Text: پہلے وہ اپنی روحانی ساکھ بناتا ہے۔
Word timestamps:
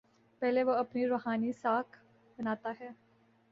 پہلے 0.41 0.63
وہ 0.63 0.73
اپنی 0.73 1.07
روحانی 1.07 1.51
ساکھ 1.51 1.97
بناتا 2.37 2.73
ہے۔ 2.79 2.89